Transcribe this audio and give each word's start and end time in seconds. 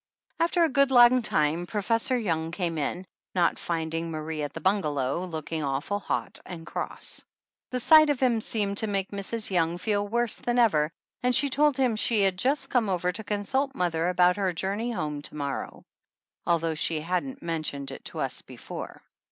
After 0.39 0.63
a 0.63 0.69
good 0.69 0.89
long 0.89 1.21
time 1.21 1.67
Professor 1.67 2.17
Young 2.17 2.49
came 2.49 2.79
in, 2.79 3.05
not 3.35 3.59
finding 3.59 4.09
Marie 4.09 4.41
at 4.41 4.51
the 4.51 4.59
bungalow, 4.59 5.23
looking 5.25 5.61
awful 5.63 5.99
hot 5.99 6.39
and 6.43 6.65
cross. 6.65 7.23
The 7.69 7.79
sight 7.79 8.09
of 8.09 8.19
him 8.19 8.41
seemed 8.41 8.79
to 8.79 8.87
make 8.87 9.11
Mrs. 9.11 9.51
Young 9.51 9.77
feel 9.77 10.07
worse 10.07 10.37
than 10.37 10.57
ever 10.57 10.89
and 11.21 11.35
she 11.35 11.51
told 11.51 11.77
him 11.77 11.95
she 11.95 12.21
had 12.23 12.35
just 12.39 12.71
come 12.71 12.89
over 12.89 13.11
to 13.11 13.23
consult 13.23 13.75
mother 13.75 14.09
about 14.09 14.37
her 14.37 14.53
journey 14.53 14.89
home 14.89 15.21
to 15.21 15.35
morrow, 15.35 15.83
although 16.47 16.73
she 16.73 17.01
hadn't 17.01 17.43
mentioned 17.43 17.91
it 17.91 18.03
to 18.05 18.21
us 18.21 18.41
before. 18.41 19.03